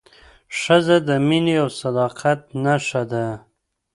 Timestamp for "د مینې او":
1.07-1.69